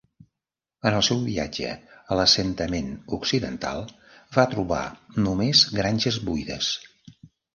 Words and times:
En 0.89 0.95
el 0.99 1.03
seu 1.07 1.19
viatge 1.25 1.73
a 2.13 2.17
l'Assentament 2.19 2.89
Occidental, 3.19 3.85
va 4.37 4.47
trobar 4.55 4.81
només 5.29 5.61
granges 5.79 6.21
buides. 6.31 6.73